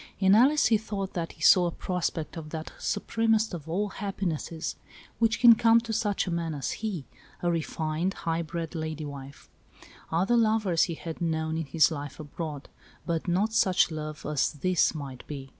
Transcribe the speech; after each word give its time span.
In 0.17 0.33
Alice 0.33 0.65
he 0.65 0.79
thought 0.79 1.13
that 1.13 1.33
he 1.33 1.43
saw 1.43 1.67
a 1.67 1.71
prospect 1.71 2.35
of 2.35 2.49
that 2.49 2.71
supremest 2.79 3.53
of 3.53 3.69
all 3.69 3.89
happinesses, 3.89 4.75
which 5.19 5.39
can 5.39 5.53
come 5.53 5.79
to 5.81 5.93
such 5.93 6.25
a 6.25 6.31
man 6.31 6.55
as 6.55 6.71
he— 6.71 7.05
a 7.43 7.51
refined, 7.51 8.15
high 8.25 8.41
bred 8.41 8.73
lady 8.73 9.05
wife. 9.05 9.47
Other 10.11 10.35
loves 10.35 10.85
he 10.85 10.95
had 10.95 11.21
known 11.21 11.55
in 11.55 11.67
his 11.67 11.91
life 11.91 12.19
abroad, 12.19 12.67
but 13.05 13.27
not 13.27 13.53
such 13.53 13.91
love 13.91 14.25
as 14.25 14.51
this 14.53 14.95
might 14.95 15.23
be. 15.27 15.49